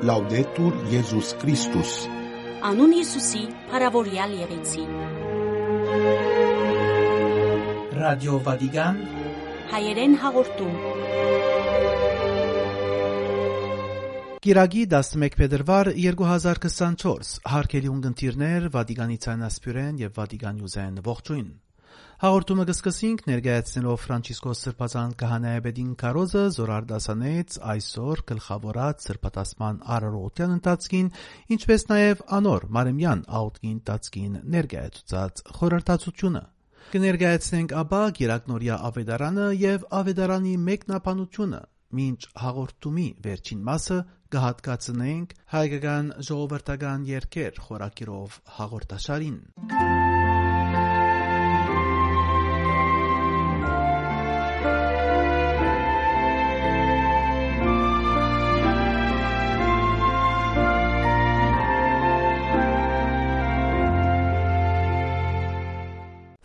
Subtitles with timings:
[0.00, 1.90] Լաուդետուր Եզուս Քրիստոս
[2.64, 3.40] Անուն Հիսուսի,
[3.72, 4.84] հարավորյալ եղեցի։
[7.98, 9.02] Ռադիո Վատիկան
[9.74, 10.80] Հայերեն հաղորդում։
[14.46, 21.50] Կիրագի 11 փետրվար 2024 հարկելի ունգընտիրներ Վատիկանի ցանասպյուրեն եւ Վատիկանյուզեն ողջույն
[22.20, 31.08] Հաղորդումը կսկսենք ներկայացնելով Ֆրանցիսկոս Սրբազան քահանայապետին Կարոզը զորարդասանեց այսօր գլխավորած սրբատասման արարողության ընթացքին,
[31.56, 36.44] ինչպես նաև անոր Մարեմյան աուտկին ընթացքին ներկայացուցած խորհրդացությունը։
[36.92, 41.62] Կներկայացնենք ապա Գիրակնորիա Ավետարանը եւ Ավետարանի մեկնաբանությունը,
[42.00, 43.98] մինչ հաղորդումի վերջին մասը
[44.36, 49.42] կհատկացնենք հայկական ժողովրդական երկեր խորակիրով հաղորդաշարին։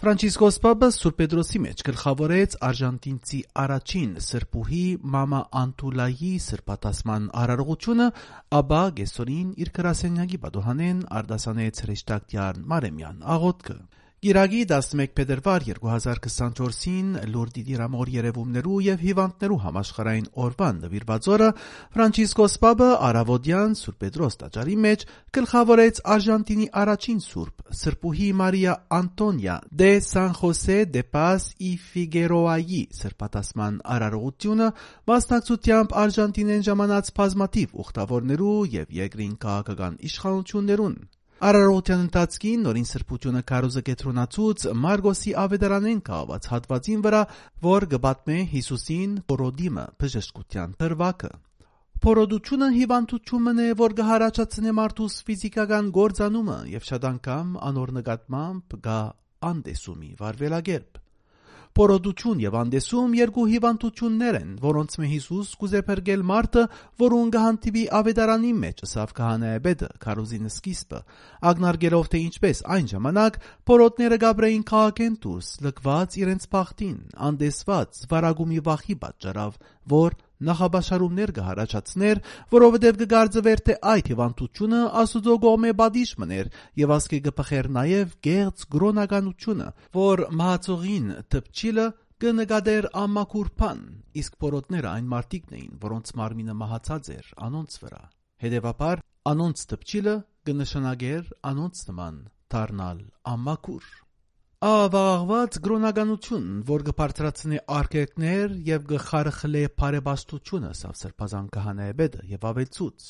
[0.06, 4.82] Ֆրանցիսկոս Պապը Սուրբ Պետրոսի մեջ գլխավորեց արժանտինցի առաջին սրբուհի
[5.16, 8.08] Մամա Անտուլայի սրբատասման արարողությունը,
[8.60, 13.80] ապա գեսորին իր գրասենյակի պատոհանեն արդասանեց հրեշտակտյան Մարեմյան աղոթքը։
[14.26, 21.50] Գիրագի 11 փետրվար 2024-ին Լուրդի դիրամոր երևումներու եւ հիվանդներու համաշխարային օրվան նվիրված օրը
[21.98, 25.06] Ֆրանցիսկոս Պապը Արավոդյան Սուրբ Պետրոս տաճարի մեջ
[25.38, 33.82] գլխավորեց Արժանտինի առաջին սուրբ Սրբուհի Մարիա Անտոնիա դե Սան Խոսե դե Պաս ի Ֆիգերոայի սրբատասման
[33.98, 34.72] արարողությունը
[35.14, 40.98] մասնակցությամբ Արժանտինեն ժամանած բազմաթիվ ուխտավորներու եւ երկրին քաղաքական իշխանություններուն
[41.44, 47.20] Արարողության ընթացքին նորին սրբությունը կարոզը կետրոնացուց Մարգոսի ավետարանեն կահված հատվածին վրա,
[47.66, 51.32] որ գբատմե Հիսուսին փորոդիմը բժշկության հրվակը։
[52.06, 59.00] Փորոդությունը հիվանդությունն է, որ կհարաճացնե մարդուս ֆիզիկական գործանումը եւ շատ անգամ անոր նկատմամբ գա
[59.52, 61.05] անդեսումի վարվելագերբ։
[61.76, 66.64] Պորոդություն եւ անդեսում երկու հիվանդություններ են, որոնց մե Հիսուս կուզե փրկել մարդը,
[67.04, 71.02] որուն կհանդիպի ավետարանի մեջ ըսավ քահանայապետը, քարոզինը սկիզբը,
[71.52, 76.98] ագնարգելով թե ինչպես այն ժամանակ պորոտները գաբրեին քաղաքեն դուրս, լկված իրենց բախտին,
[77.28, 79.60] անդեսված, վարագումի վախի պատճառով,
[79.96, 82.22] որ նախաբաշարումներ կհարաճացներ,
[82.56, 86.50] որովհետև կգարձվեր թե այդ հիվանդությունը Աստուծո կողմէ բադիշ մներ
[86.82, 91.88] եւ ասկե կփխեր նաեւ գեղձ գրոնականությունը, որ մահացողին տպչիլը
[92.26, 93.82] կնկադեր ամակուրփան,
[94.22, 98.02] իսկ փորոտները այն մարտիկն էին, որոնց մարմինը մահացած էր անոնց վրա։
[98.46, 99.04] Հետևաբար
[99.36, 100.16] անոնց տպչիլը
[100.48, 102.24] կնշանակեր անոնց նման
[102.56, 103.00] դառնալ
[103.36, 104.05] ամակուր։
[104.66, 113.06] Ավաղված գրոնականություն, որ կբարձրացնի արկերկներ եւ կխարխլե բարեբաստությունը սավ սրբազան կահանայբեդը եւ ավելցուց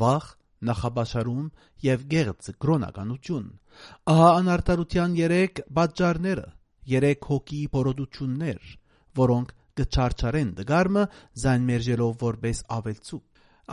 [0.00, 0.26] վախ
[0.70, 1.44] նախաբաշարում
[1.86, 3.46] եւ գեղձ գրոնականություն
[4.14, 6.48] ահա անարտարության 3 պատճառները
[6.96, 8.74] 3 հոգի փորոդություններ
[9.22, 11.08] որոնք կչարչարեն դգարմը
[11.44, 13.24] զայն մերժելով որպես ավելցուկ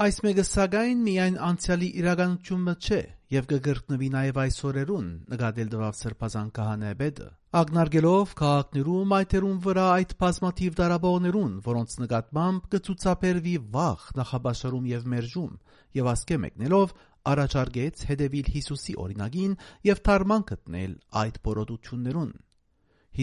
[0.04, 3.02] Այս մեկը սակայն միայն անցյալի իրականությունը չէ
[3.34, 7.28] եւ կգրտնվի նաեւ այս օրերուն նկատել դվավ սրբազան քահանայբեդը
[7.60, 15.58] ագնարգելով քաղաքներու մայթերուն վրա այդ բազմաթիվ դարաբողներուն որոնց նկատմամբ կցուցաբերվի վախ նախաբաշարում եւ մերժում
[16.00, 16.96] եւ ասկե մեկնելով
[17.34, 19.54] առաջարկեց հետևիլ Հիսուսի օրինագին
[19.90, 22.34] եւ թարման գտնել այդ բորոդություններուն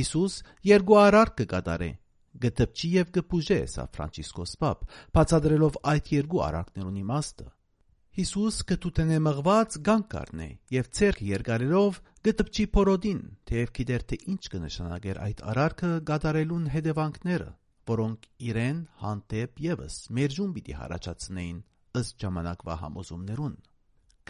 [0.01, 0.37] Հիսուս
[0.71, 1.91] երկու արարք կկատարե
[2.43, 4.85] գտպչի եւ կպուժե սա Ֆրանցիսկոս Պապ,
[5.17, 7.47] բացադրելով այդ երկու արարքներուն իմաստը։
[8.19, 15.21] Հիսուս կտուտենե մղված գանկարն է եւ ցերկ երկարելով գտպչի փորոդին, թեև գիտեր թե ինչ կնշանակեր
[15.27, 17.49] այդ արարքը գադարելուն հետևանքները,
[17.95, 21.61] որոնք իրեն հանդեպ եւս մերժում պիտի հարաճացնեին
[22.01, 23.55] ըստ ժամանակվա համոզումներուն։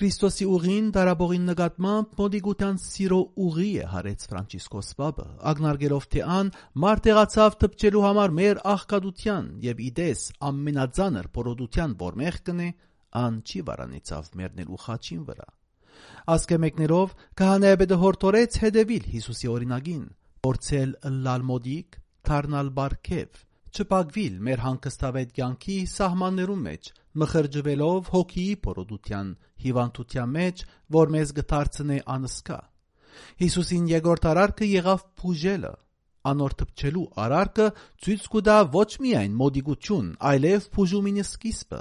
[0.00, 6.52] Քրիստոսի ուղին դարաբողին նկատմամբ մոդիգուտյան սիրո ուղի է հարեց Ֆրանցիսկոս Պապը, ագնարգելով թե ան
[6.84, 12.70] մարտեղացավ տպչելու համար մեր աղքատության եւ իդես ամենածանր փորոդության որմեղ կնե,
[13.18, 15.48] ան չի վարանեցավ մերնելու խաչին վրա։
[16.34, 20.04] Ասկե մեկներով քահանայապետը հորթորեց հետևիլ Հիսուսի օրինագին,
[20.46, 20.92] փորձել
[21.26, 21.98] լալ մոդիկ,
[22.30, 23.40] թարնալ բարքև,
[23.70, 26.90] չպագվիլ մեր հանգստավետ կյանքի սահմաններում մեջ,
[27.20, 29.30] մխրջվելով հոգիի փորոդության
[29.64, 30.64] հիվանդության մեջ,
[30.96, 32.58] որ մեզ գդարցնե անսկա։
[33.42, 35.72] Հիսուսին երկրորդ արարքը եղավ փուժելը,
[36.30, 37.66] անոր թփչելու արարքը
[38.04, 41.80] ցույց կտա ոչ միայն մոդիգություն, այլև փուժումինի սկիզբը,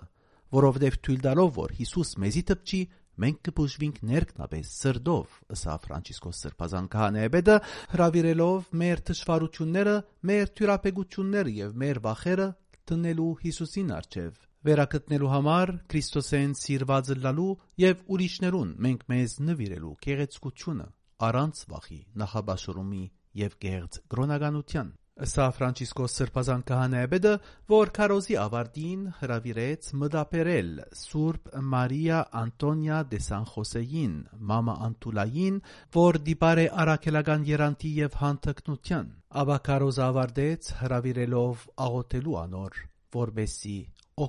[0.55, 2.81] որովհետև թույլ տալով որ Հիսուս մեզի թփչի,
[3.19, 7.57] մենք կփուժվենք ներքնաբես սրդով, ըսա Ֆրանցիսկոս Սրբազան քահանայապետը,
[7.95, 9.95] հravirելով մեր թշվառությունները,
[10.29, 12.47] մեր թյուրապեգությունները եւ մեր վախերը
[12.89, 20.87] տնելու Հիսուսին արչև Վերակտնելու համար Քրիստոսեն սիրված լալու եւ ուրիշներուն մենք մեզ նվիրելու գեղեցկությունը
[21.29, 23.05] առանց վախի, նախաբաշորումի
[23.39, 27.31] եւ գեղձ գրոնականության։ Սա Ֆրանցիսկոս Սրբազան քահանայապետը,
[27.71, 30.69] որ քարոզի ավարտին հրավիրեց մտապերել
[30.99, 34.13] Սուրբ Մարիա Անտոնիա դե Սան Խոսեին,
[34.51, 35.59] մամա Անտուլային,
[35.97, 39.11] որ դիպար է արաքելական երանտի եւ հանտկնության։
[39.43, 42.81] Աբա քարոզը ավարտեց հրավիրելով աղոթելու անոր,
[43.19, 43.77] որբեսի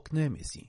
[0.00, 0.66] օգնե մեզի։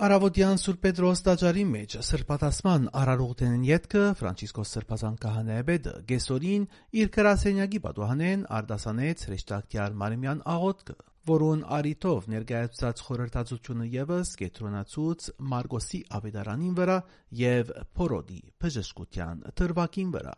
[0.00, 6.62] Արավոտյան Սուրբ Պետրոս տաճարի մեջ սրբատասման արարողտենեն յետքը Ֆրանցիսկոս Սրբազան քահանայապետը Գեսորին
[7.02, 10.96] իր կրասենյակի պատուհանեն արդասանեց հրեշտակտյար Մարիմյան աղոտքը,
[11.32, 16.96] որուն արիտով ներկայացած խորհրդածությունը եւս կետրոնացուց Մարգոսի ավետարանին վրա
[17.42, 20.34] եւ Փորոդի բժշկության թրվակին վրա։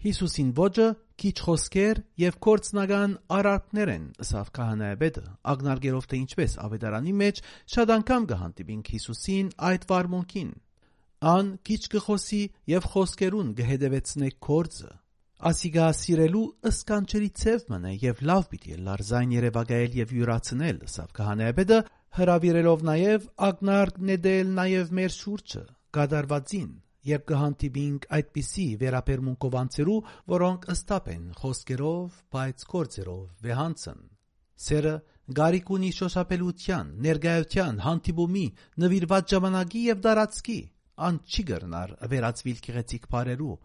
[0.00, 0.84] Հիսուսին ոճը
[1.20, 7.42] քիչ խոսքեր եւ կորցնական արարքներ են ըսավ քահանայապետը ագնարգերով թե ինչպես ավետարանի մեջ
[7.74, 10.50] շատ անգամ կհանդիպինք Հիսուսին այդ վարմունքին.
[11.34, 12.40] Ան քիչ կխոսի
[12.72, 14.92] եւ խոսքերուն կհետևեցնե կորձը
[15.50, 21.78] ասիգա սիրելու ըսկանչերի ցև մնա եւ լավ պիտի լար զայն երևակայել եւ յուրացնել ըսավ քահանայապետը
[22.20, 25.62] հրավիրելով նաեւ ագնարկ նեդել նաեւ մեր շուրջը
[25.96, 26.70] գադարվածին
[27.08, 30.00] Երբ կհանդիպինք այդպիսի վերապերմունքով անձերու,
[30.32, 34.02] որոնք ըստապ են խոսքերով, բայց կորձերով վեհանցն։
[34.64, 34.92] Սերը
[35.38, 38.44] գարիք ունի շոշափելության, ներգայության, հանդիպումի,
[38.84, 40.58] նվիրված ժամանակի եւ դարածքի։
[41.08, 43.56] Ան չի գրնար վերածվիլ քեղեցիկ բարերու,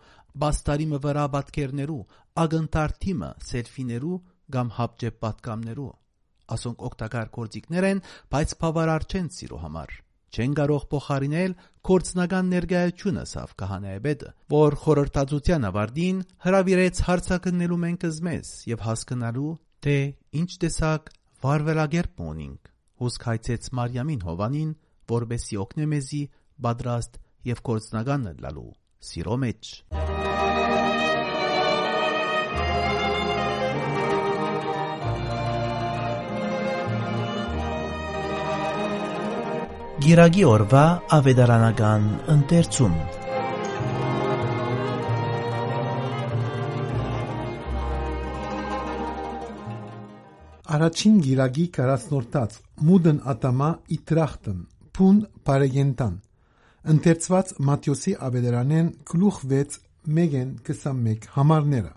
[0.46, 2.00] բաստարիմը վրա բատկերներու,
[2.46, 4.22] ագընթարթիմը սելֆիներու
[4.56, 5.92] կամ հապճեպ պատկամներու։
[6.56, 10.00] Ասոնք օգտակար կորձիկներ են, բայց բավարար չեն սիրո համար
[10.36, 11.54] չեն կարող փոխարինել
[11.88, 19.52] կորցնական ներկայությունը սավ քահանայապետը, որ խորհրդածության ավարտին հրավիրեց հարցակնելու մենքս մեզ եւ հասկանալու,
[19.86, 19.98] թե
[20.42, 21.14] ինչ տեսակ
[21.46, 22.74] վարվելագերբ ունենք։
[23.06, 24.76] Հուսք հայցեց Մարիամին Հովանին,
[25.16, 26.24] որբեսի օգնե մեզի
[26.68, 27.22] պատրաստ
[27.52, 28.70] եւ կորցնական լալու
[29.12, 30.95] սիրո մեջ։
[40.06, 40.82] Գիրագի օրվա
[41.16, 42.98] ավետարանական ընթերցում
[50.76, 52.58] Առաջին գիրագի 40-րդած
[52.90, 54.60] Մուդն ատամա իտրախտն
[54.98, 56.20] Փուն Պարեգենտան
[56.94, 59.80] ընթերցված Մատթեոսի ավետարանեն գլուխ 6
[60.20, 61.96] 1-ն 21 համարները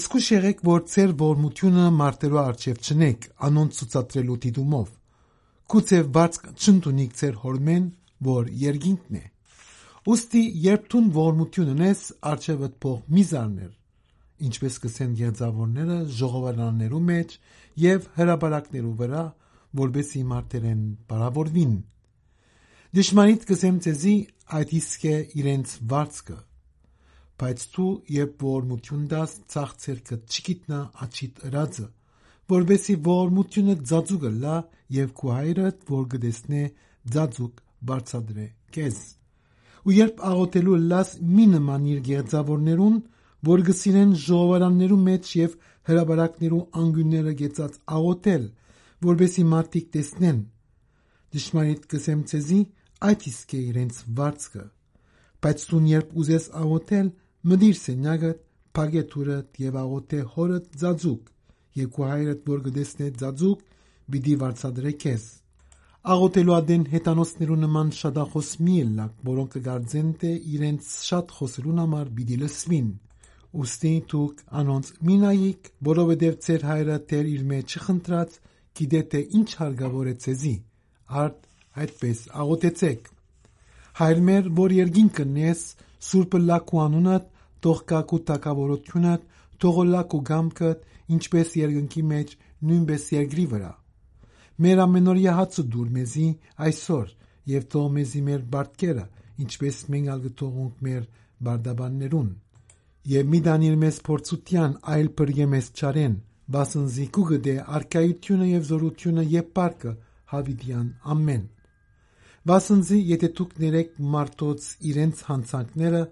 [0.00, 4.88] Սկուշ եղեք որ ծեր ողորմությունը մարտերու արչև չնեք անոնց ցուցադրելու դիտումով
[5.70, 7.84] Գուցե բարձ չընդունիք ձեր հորմեն,
[8.26, 9.20] որ երգինքն է։
[10.08, 12.00] Ոստի երբ տուն ողորմություն ունես,
[12.30, 13.68] արջևդ փող մի զարներ,
[14.48, 17.36] ինչպես կսեն գերձավորները ժողովարաններու մեջ
[17.84, 19.22] եւ հրաբարակներու վրա,
[19.82, 20.82] որբեսի մարտերեն
[21.12, 21.78] բարավորվին։
[22.98, 24.16] Դժմանիտ կսեմ ցեզի
[24.58, 26.38] այդ իսկ է իրենց վարձքը,
[27.44, 31.90] բայց դու երբ ողորմություն դաս ցախցերքը չգիտնա աչիտ ըրածը
[32.50, 34.56] որբեսի ողորմությունը ծածուկը լա
[34.96, 36.62] եւ քու հայրդ որ գտեսնե
[37.14, 38.98] ծածուկ բարձադրե քեզ
[39.86, 42.96] ու երբ աղոթելու լաս մի նմանիր գեղձավորներուն
[43.50, 45.54] որ գսինեն ժողովարաններու մեջ եւ
[45.90, 48.44] հրաբարակներու անգյունները գեցած աղոթել
[49.06, 50.42] որբեսի մարդիկ տեսնեն
[51.36, 52.60] դժմանիտ կսեմ ցեզի
[53.08, 54.64] այդ իսկ է իրենց վարձքը
[55.46, 57.10] բայց դու երբ ուզես աղոթել
[57.50, 58.32] մդիր սենյակը
[58.76, 61.30] փագետուրը եւ աղոթե հորը ծածուկ
[61.78, 63.62] երկու հայրդ որ գտեսնե ծածուկ
[64.10, 65.26] բիդի վարձադրե քեզ
[66.14, 72.38] աղոթելու ադեն հետանոցներու նման շատախոս մի լակ որոնք կգարձեն թե իրենց շատ խոսելուն համար բիդի
[72.40, 72.88] լսվին
[73.60, 78.38] ուստի դուք անոնց մինայիկ որովհետև ծեր հայրը դեր իր մեջ չխնդրած
[78.80, 80.54] գիտե թե ինչ հարգավոր է ցեզի
[81.20, 81.40] արդ
[81.84, 83.10] այդպես աղոթեցեք
[84.00, 85.64] հայր մեր որ երգին կնես
[86.08, 87.26] սուրբը լակու անունդ
[87.66, 89.26] թող կակու տակավորությունդ
[89.60, 90.86] թող լակու գամքդ
[91.16, 92.34] ինչպես երկնքի մեջ,
[92.70, 93.70] նույնպես երկրի վրա։
[94.60, 96.26] Մեր ամենօրյա հացը դուր մեզի
[96.66, 97.12] այսօր
[97.50, 99.04] եւ թող մեզի մեր բարդկերը,
[99.44, 101.06] ինչպես մենք ալ գտողունք մեր
[101.46, 102.28] բարդաբաններուն։
[103.10, 106.16] Եվ մի դանիր մեզ փորձության այլ բրգե մեզ չարեն,
[106.56, 109.92] բասնզի կուգդե արկայությունը եւ զորությունը եւ պարկը
[110.34, 111.44] հավիդյան ամեն։
[112.50, 116.02] Վասնզի եթե դուք ներեք մարդոց իրենց հանցանքները,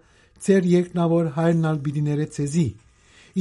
[0.48, 2.66] ծեր երկնավոր հայրն ալ բիդի ներեցեզի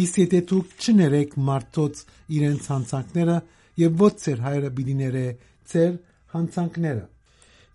[0.05, 2.01] իսկ եթե դուք չներեք մարդոց
[2.39, 3.37] իրենց հանցանքները
[3.83, 5.27] եւ ոչ ծեր հայրը պիտի ներե
[5.73, 5.93] ծեր
[6.33, 7.05] հանցանքները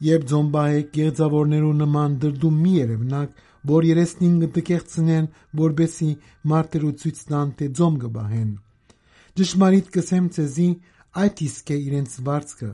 [0.02, 3.34] Երբ ձոմբահեք գեղձավորներու նման դրդում մի երևնակ,
[3.70, 5.28] որ երեսնին գտկեղծնեն,
[5.60, 6.08] որբեսի
[6.52, 8.48] մարտերու ցույց տան թե ձոմ գբահեն։
[9.38, 10.66] Ճշմարիտ կսեմ ցեզի,
[11.22, 12.70] այդ իսկ է իրենց վարձքը,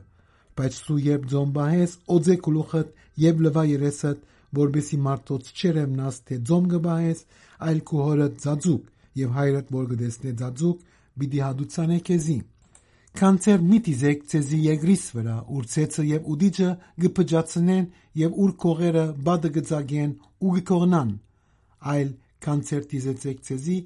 [0.60, 2.96] բայց սու երբ ձոմ բահես օձե գլուխդ
[3.28, 4.24] եւ լվա երեսդ
[4.62, 7.24] որբեսի մարդոց չերեմնաս թե ձոմ գբահես
[7.68, 8.88] այլ քու հորդ ձաձուկ
[9.22, 10.86] եւ հայրդ որ գտեսնե ձաձուկ
[11.18, 12.38] պիտի հադուցանե քեզի
[13.18, 16.68] Կանցեր մի դիզեք ցեզի եգրիս վրա, ուր ցեցը եւ ուդիջը
[17.02, 17.86] գպջացնեն
[18.20, 21.10] եւ ուր կողերը բադը գծագեն ու գկողնան,
[21.92, 22.12] այլ
[22.46, 23.78] կանցեր դիզեցեք ցեզի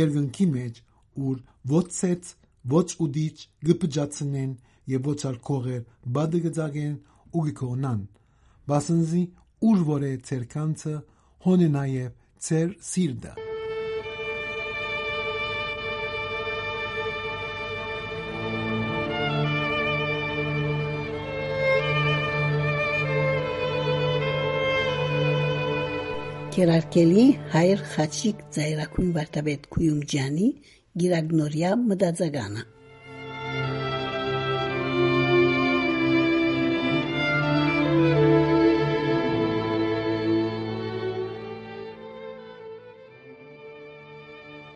[0.00, 0.80] երկնքի մեջ,
[1.26, 1.36] ուր
[1.74, 2.32] ոչ ցեց,
[2.74, 4.56] ոչ ուդիջ գպջացնեն
[4.94, 5.84] եւ ոչ ալ կողեր
[6.16, 6.96] բադը գծագեն
[7.30, 8.00] ու գկողնան։
[8.70, 9.22] Բասնզի
[9.70, 10.96] ուր որ է ցեր կանցը,
[11.46, 12.10] հոնե նաեւ
[12.48, 13.49] ցեր սիրդը։
[26.60, 27.22] Կերարկելի
[27.54, 30.48] հայր խաչիկ ծայրակուն վարտաբեդ Քույումջյանի
[31.00, 32.64] գիրագնորյա մտածագանը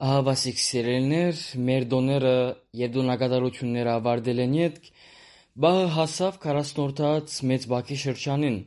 [0.09, 2.37] Ահավասիկ սիրելներ, մեր դոները
[2.81, 4.93] եւ դոնակատարությունները ավարտել են յետք,
[5.61, 8.62] բահը հասավ 40-րդած մեծ բակի շրջանին,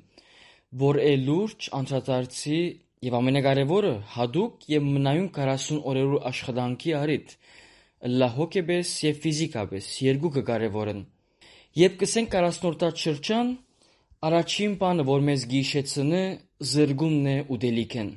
[0.86, 2.59] որ է լուրջ անդրադարձի
[3.05, 7.33] եւ ամենակարևորը հadoop եւ մնայուն 40 օրերու աշխատանքի արիտ
[8.17, 11.01] լա հոգեբես եւ ֆիզիկաբես երկուքը կարևոր են
[11.81, 13.51] եւ կսենք 40-րդած շրջան
[14.27, 16.23] առաջին բանը որ մեզ գիշեցնե
[16.71, 18.15] զրգումն է ու դելիքեն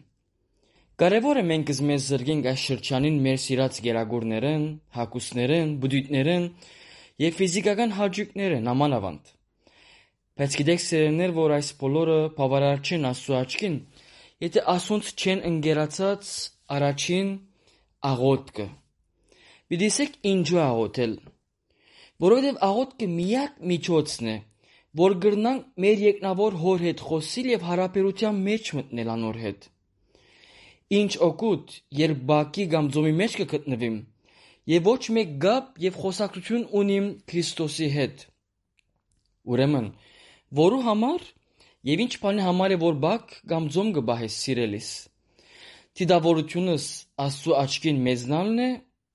[1.00, 4.64] Կարևոր է մենք մեզ զրգենք այս շրջանին մեր սիրած գերագուրներեն,
[4.96, 6.42] հակուսներեն, բդույթներեն
[7.25, 9.30] եւ ֆիզիկական հաճույքներեն ամանավանդ։
[10.40, 13.78] Բայց գիտեք սերներ, որ այս բոլորը բավարար չեն Աստծո աչքին,
[14.40, 16.28] եթե ասոնց չեն ընկերացած
[16.76, 17.32] առաջին
[18.11, 18.66] աղոթքը։
[19.70, 21.12] Բիդիսեք ինչու աղոթել։
[22.25, 24.37] Որովհետեւ աղոթքը միակ միջոցն է,
[25.00, 29.68] որ գրնանք մեր եկնավոր հոր հետ խոսիլ եւ հարաբերության մեջ մտնել անոր հետ։
[31.00, 33.99] Ինչ օգուտ, երբ բակի կամ ձոմի մեջ կգտնվիմ
[34.70, 38.25] եւ ոչ մեկ գապ եւ խոսակցություն ունիմ Քրիստոսի հետ։
[39.50, 39.87] Ուրեմն,
[40.61, 41.25] որու համար
[41.88, 44.90] եւ ինչ բանի համար է որ բակ կամ ձոմ կբահես սիրելիս։
[46.00, 46.90] Տիդավորությունս
[47.25, 48.68] Աստծո աչքին մեզնալն է,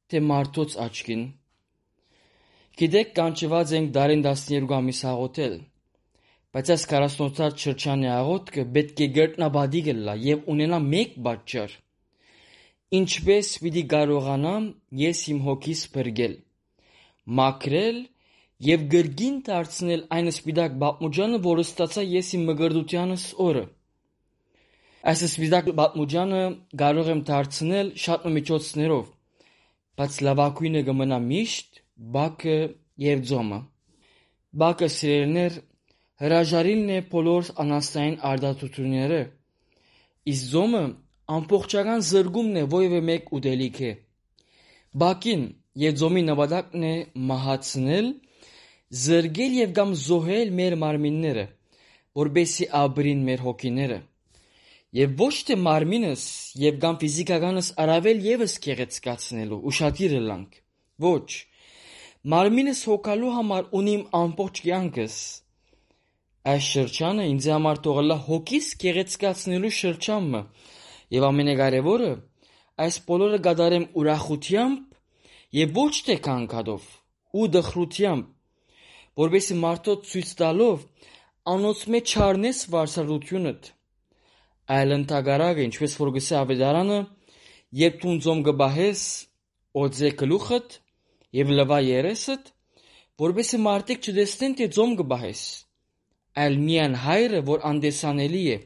[0.09, 1.23] թե մարդոց աչքին։
[2.81, 5.55] Գիտեք, կանչված ենք դարին 12 ամիս հաղոթել
[6.55, 11.73] Բայց այս 48-րդ շրջանի աղոթքը պետք է գերտնաբադի գլա եւ ունենա մեկ պատճառ։
[12.99, 14.69] Ինչպես պիտի կարողանամ
[15.01, 16.37] ես իմ հոգիս բրգել,
[17.39, 17.99] մաքրել
[18.63, 23.63] եւ գրգին դարձնել այն սպիտակ բապմուջանը, որը ստացա ես իմ մգրդությանս օրը։
[25.11, 26.41] Այս սպիտակ բապմուջանը
[26.81, 29.05] կարող եմ դարձնել շատ միջոցներով,
[29.99, 31.81] բայց լավագույնը կմնա միշտ
[32.15, 32.57] բակը
[33.05, 33.59] եւ ձոմը։
[34.65, 35.59] Բակը սիրելներ
[36.23, 39.21] հրաժարիլն է բոլոր անաստային արդարացությունները,
[40.31, 40.83] իսկ զոմը
[41.35, 43.91] ամբողջական զրկումն է որևէ մեկ ուտելիքի։
[45.03, 45.43] Բակին
[45.85, 46.93] եւ զոմի նպատակն է
[47.31, 48.07] մահացնել,
[48.93, 51.45] զրկել եւ կամ զոհել մեր մարմինները,
[52.21, 53.97] որբեսի ապրին մեր հոգիները։
[54.95, 56.27] Եվ ոչ թե մարմինս
[56.61, 60.61] եւ կամ ֆիզիկականս առավել եւս գեղեցկացնելու ուշադիր լանք։
[61.05, 61.31] Ոչ։
[62.35, 65.17] Մարմինս հոգալու համար ունիմ ամբողջ կյանքս
[66.45, 70.41] Այս շրջանը ինձ համար թողել է հոգիս գեղեցկացնելու շրջանը
[71.15, 72.09] եւ ամենակարևորը
[72.85, 74.99] այս բոլորը կատարեմ ուրախությամբ
[75.59, 76.85] եւ ոչ թե կանգադով
[77.41, 78.34] ու դխրությամբ
[79.21, 80.85] որովհետեւ մարդոց ցույց տալով
[81.55, 83.69] անոց մեջ չառնես վարսարությունդ
[84.77, 86.99] այլ ընդհանրակը ինչպես որ գսե ավետարանը
[87.81, 89.05] երբ դու ձոմ գբահես
[89.85, 90.79] օձե գլուխդ
[91.41, 92.51] եւ լվա երեսդ
[93.25, 95.45] որովհետեւ մարդիկ չտեսնեն թե ձոմ գբահես
[96.35, 98.57] այլ միայն Հայրը, որ անդեսանելի է,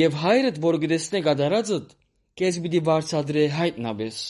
[0.00, 1.90] եւ Հայրդ, որ գտեսնե կատարածդ,
[2.40, 4.20] քեզ պիտի վարձատրե հայտնաբես։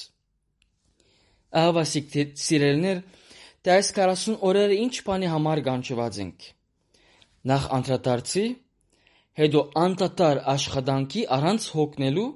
[1.60, 3.02] Ահավասիկ սիրելներ,
[3.66, 6.46] դե այս 40 օրերը ինչ բանի համար կանչված ենք։
[7.50, 8.44] Նախ անդրադարձի,
[9.42, 12.28] հետո անդադար աշխատանքի առանց հոգնելու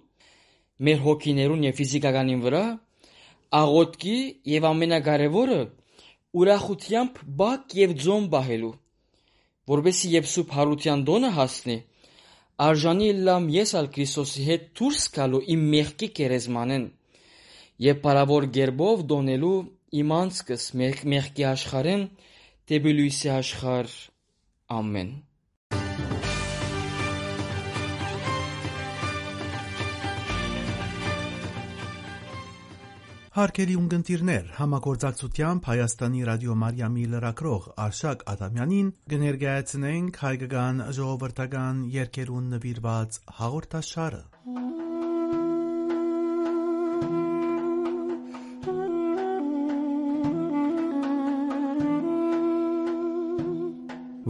[0.90, 2.64] մեր հոգիներուն եւ ֆիզիկականին վրա,
[3.60, 4.18] աղոթքի
[4.58, 5.60] եւ ամենակարևորը
[6.40, 8.75] ուրախությամբ բակ եւ ձոմ բահելու
[9.70, 11.76] որբեսի երբ Սուրբ Հարության դոնը հասնի,
[12.66, 16.87] արժանի լամ ես ալ Քրիստոսի հետ դուրս գալու իմ մեղքի կերեզմանեն
[17.87, 19.58] եւ բարավոր գերբով դոնելու
[19.99, 22.06] իմ անցքս մեղքի աշխարհեն
[22.70, 23.97] դեպի լույսի աշխարհ
[24.76, 25.11] ամեն
[33.30, 44.23] Հարկելի ունգընտիրներ, համագործակցությամբ Հայաստանի ռադիո Մարիամի լրակրող Արշակ Ադամյանին կներկայացնենք հայկական ժողովրդական երկերուն նվիրված հաղորդաշարը։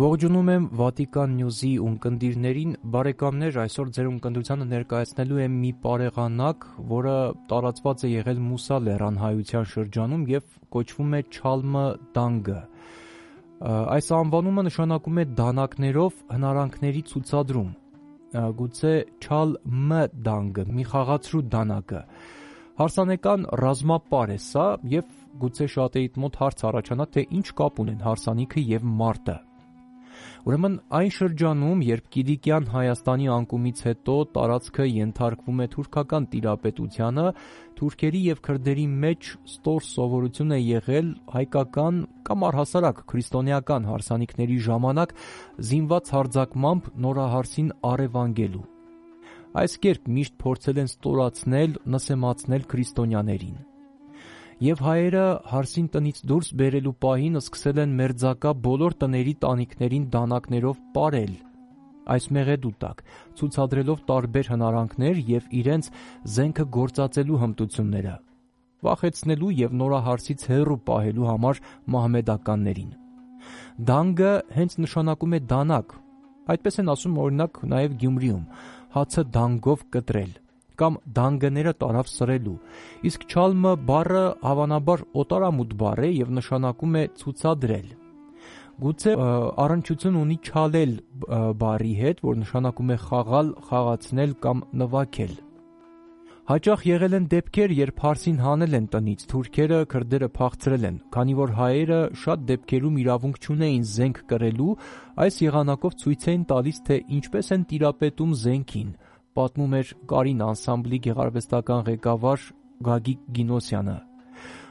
[0.01, 7.17] Ողջունում եմ Վատիկան News-ի ունկնդիրներին, բարեկամներ, այսօր ձեր ունկնդրությանը ներկայացնելու եմ մի պարեղանակ, որը
[7.51, 11.83] տարածված է եղել Մուսա լեռան հայության շրջանում եւ կոչվում է Չալմը
[12.17, 12.57] դանգը։
[13.99, 17.69] Այս անվանումը նշանակում է դանակներով հնարանքների ցուցադրում։
[18.63, 22.03] Գուցե Չալ Մ դանգը, մի խաղացրու դանակը։
[22.81, 24.67] Հարսանեկան ռազմապար է սա
[24.97, 25.13] եւ
[25.45, 29.39] գուցե շատերիդ մոտ հարց առաջանա թե ինչ կապ ունեն հարսանիքը եւ մարտը։
[30.41, 37.27] Ուրեմն այն շրջանում, երբ Կիլիկյան Հայաստանի անկումից հետո տարածքը ենթարկվում է թուրքական տիրապետությանը,
[37.81, 45.17] թուրքերի եւ քրդերի մեջ ստոր սովորություն է եղել հայկական կամ առհասարակ քրիստոնեական հարսանիքների ժամանակ
[45.71, 48.69] զինված հարձակմամբ նորահարսին առևանգելու։
[49.61, 53.59] Այս կերպ միշտ փորձել են ստորացնել, նսեմացնել քրիստոնյաներին
[54.61, 61.39] եւ հայերը հարսին տնից դուրս բերելու պահին սկսել են մերձակա բոլոր տների տանիքներին դանակներով ապարել
[62.11, 63.03] այս մեղեդու տակ,
[63.39, 65.89] ցուցադրելով տարբեր հնարանքներ եւ իրենց
[66.35, 68.15] զենքը գործածելու հմտությունները,
[68.87, 71.63] վախեցնելու եւ նորահարսից հեռու պահելու համար
[71.95, 72.93] մահմեդականներին։
[73.91, 75.97] Դանգը հենց նշանակում է դանակ։
[76.51, 78.47] Այդպես են ասում օրինակ նաև Գյումրիում՝
[78.97, 80.33] հացը դանգով կտրել
[80.81, 82.57] կամ դանգները տարավ սրելու։
[83.11, 87.91] Իսկ չալմը բառը հավանաբար օտարամուտ բառ է եւ նշանակում է ցուցադրել։
[88.81, 89.13] Գուցե
[89.61, 90.93] առնչություն ունի չալել
[91.61, 95.35] բառի հետ, որ նշանակում է խաղալ, խաղացնել կամ նվագել։
[96.51, 101.53] Հաճախ եղել են դեպքեր, երբ հարսին հանել են տնից, թուրքերը, քրդերը փախցրել են, քանի որ
[101.61, 104.75] հայերը շատ դեպքերում իրավունք չունեին զենք կրելու,
[105.27, 108.91] այս եղանակով ցույց էին տալիս, թե ինչպես են տիրապետում զենքին,
[109.41, 112.47] պատմում էր Կարին անսամբլի գեղարվեստական ղեկավար
[112.91, 113.99] Գագիկ Գինոսյանը։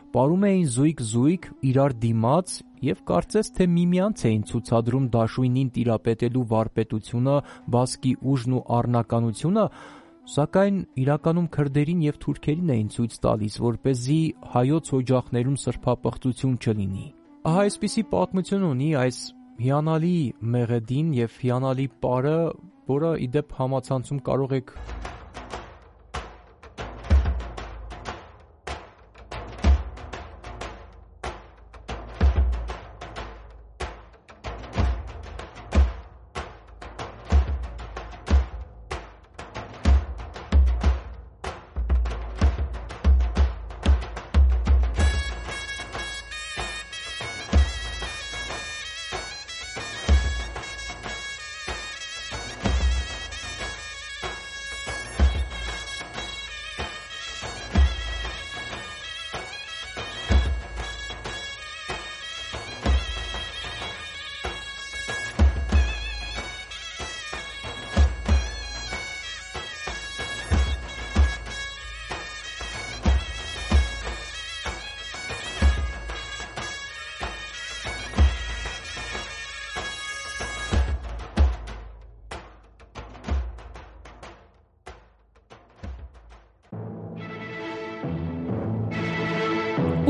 [0.10, 7.36] Պարում էին զույգ-զույգ իրար դիմաց եւ կարծես թե միմյանց էին ցուցադրում դաշույնին տիրապետելու վարպետությունը,
[7.76, 9.66] բասկի ուժն ու առնականությունը,
[10.34, 14.20] սակայն իրականում քրդերին եւ թուրքերին էին ցույց տալիս, որ เป զի
[14.56, 17.06] հայոց օջախներում սրբապղծություն չլինի։
[17.50, 19.20] Ահա այսպիսի պատմություն ունի այս
[19.60, 20.18] հիանալի
[20.56, 22.38] մեղեդին եւ հիանալի պարը,
[22.89, 24.75] որը իդեպ համացանցում կարող եք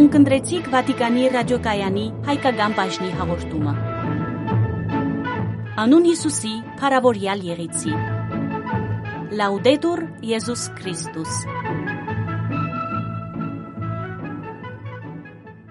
[0.09, 3.73] Ունկնդրեցիք Վատիկանի ռադիոկայանի հայկական բաժնի հաղորդումը։
[5.85, 7.93] Անուն Հիսուսի, Փարավորյալ Եղեցի։
[9.37, 11.35] Լաուդետուր Եզուս Քրիստոս։